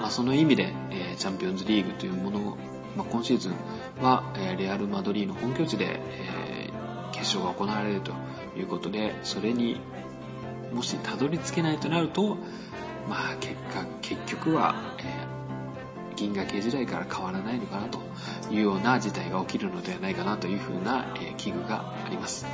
[0.01, 2.57] まあ、その意味で、えー、チャンピオンズリーグというものを、
[2.97, 3.53] まあ、今シーズン
[4.01, 8.11] は、えー、レアル・マドリーの本拠地で、えー、決勝が行われると
[8.57, 9.80] いうことで、それに
[10.74, 12.38] もしたどり着けないとなると、
[13.07, 17.99] まあ結果、結局は、えー、銀河系時代から変わらないのかなと
[18.51, 22.45] いうような事態が起きるのではないかなというふうな、えー、危惧があります。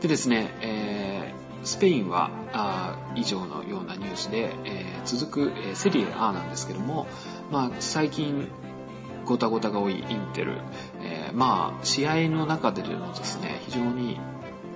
[0.00, 7.06] でですね、えー、スペインはあ以上のようなニュースで、え、続く、え、セリエ A なんですけども、
[7.50, 8.48] まあ、最近
[9.24, 10.58] ごたごたが多いインテル、
[11.02, 14.20] え、まあ試合の中でもですね非常に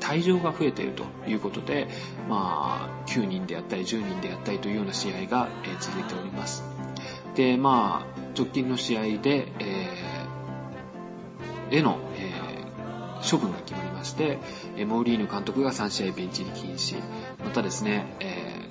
[0.00, 1.88] 退場が増えているということで、
[2.28, 5.48] まあ、9人であったり10人であったりというような試合が、
[5.78, 6.64] 続いております。
[7.34, 14.38] で、まあ、直近の試合で、えー、への、えー、処分が決まりまして、
[14.86, 16.96] モーリーヌ監督が3試合ベンチに禁止、
[17.44, 18.62] またですね、え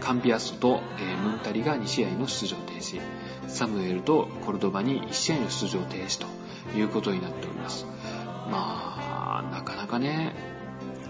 [0.00, 3.00] ー、カンピアストと、えー、ムンタリが2試合の出場停止、
[3.48, 6.26] サムエルとコルドバに1試合の出場停止と
[6.76, 7.86] いうことになっております。
[8.50, 10.32] まあ、なかかね、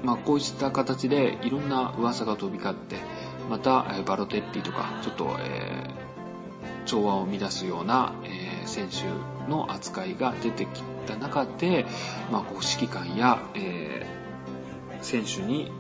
[0.03, 2.97] まあ、こうした形でいろんな噂が飛び交って、
[3.49, 9.05] また、バロテッリとか、ちょっと、えー、調和を乱すような、えー、選手
[9.51, 11.85] の扱いが出てきた中で、
[12.33, 15.71] まあ、こう指揮官や、えー、選手に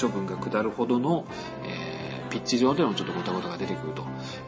[0.00, 1.26] 処分が下るほどの、
[1.64, 4.04] えー、ピッチ上でのちょっとごたごたが出てくると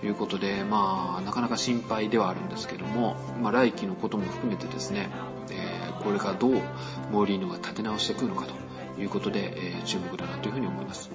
[0.07, 5.11] いうことで、まあ、なかなか心配ではあるんですけども、まあ、来季のことも含めてですね、
[5.51, 5.55] え
[6.03, 6.53] これからどう
[7.11, 11.11] モーリーノが立て直してくるのかということで、え、注目だなというふうに思います。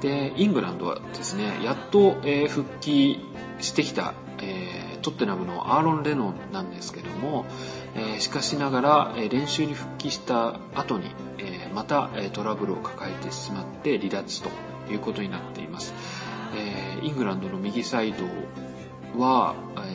[0.00, 3.20] で、イングランドはですね、やっと、え、復帰
[3.60, 7.46] してきた、え、トッテナムのアーロン・レノンなんですけども、
[7.94, 14.50] え、しかしながら、え練習に復帰した後に、えまた、えトラブルを抱えてしまって離脱と
[14.90, 15.94] いうことになっています。
[16.54, 18.24] えイングランドの右サイド
[19.18, 19.89] は、え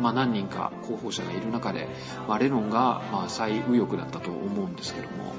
[0.00, 1.88] まあ、何人か候補者がいる中で、
[2.26, 5.34] まあ、レノンがまあ最右翼だったと思うんですけども、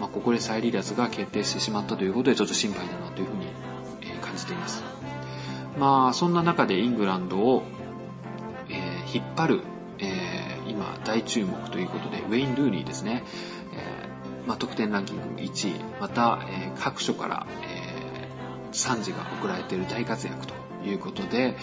[0.00, 3.46] まあ、ここで再離脱が決定してしまったということでちょっと心配だなというふうに
[4.20, 4.82] 感じています。
[5.78, 7.64] まあそんな中でイングランドを、
[8.68, 8.74] え、
[9.12, 9.60] 引っ張る、
[9.98, 13.24] え、今大注目ということでウェイン・ルーニーですね、
[13.72, 14.08] え
[14.46, 17.46] まあ、得点ランキング1位また、え、各所から、
[18.74, 20.54] 賛辞が送られている大活躍と
[20.84, 21.56] いうことで、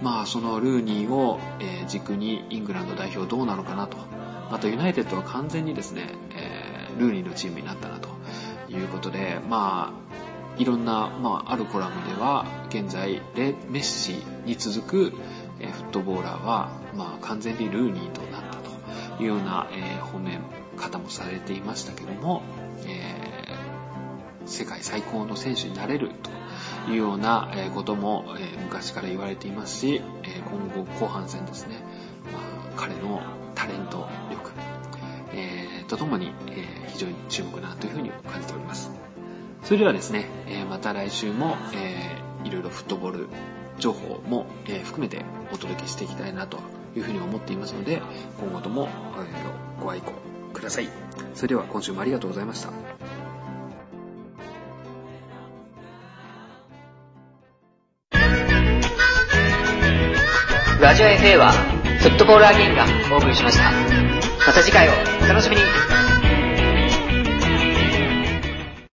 [0.00, 1.38] まあ、そのルーニーを、
[1.86, 3.96] 軸にイングランド代表どうなのかなと。
[4.50, 8.08] またユナイテッドは完全にですね、え、ルーニーのチームになったなと
[8.68, 18.56] いうことで、まあ、いろんな、まあ、あるコラムでは、現在、レメッシに続く、フットボーラーは、まあ、完全にルーニーとなった
[19.16, 20.38] というような、えー、褒め
[20.76, 22.42] 方もされていましたけども、
[22.86, 26.30] えー、世界最高の選手になれると
[26.88, 28.24] いうようなことも
[28.64, 30.00] 昔から言われていますし、
[30.50, 31.76] 今後後半戦ですね、
[32.32, 32.42] まあ、
[32.76, 33.20] 彼の
[33.54, 34.50] タレント力、
[35.34, 38.90] え、とともに、え、非常に注目だなというふうに感じております。
[39.64, 43.28] それではですね、え、また来週も、えー、いろいろフットボール
[43.78, 46.58] 情報も、え、含めてお届けしていきたいなと
[46.96, 48.02] いうふうに思っていますので、
[48.40, 48.88] 今後とも、
[49.80, 50.12] ご愛顧
[50.52, 50.88] ください。
[51.34, 53.01] それでは今週もありがとうございました。
[60.92, 61.52] ラジオ FA は
[62.02, 62.84] フットボールアゲインが
[63.14, 63.72] お送りしました。
[64.46, 65.62] また次回をお楽しみに